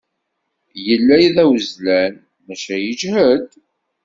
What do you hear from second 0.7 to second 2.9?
Yella d awezlan, maca